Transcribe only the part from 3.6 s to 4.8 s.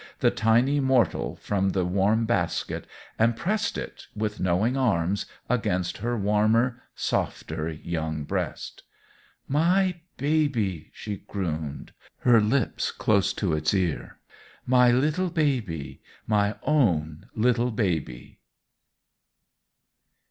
it, with knowing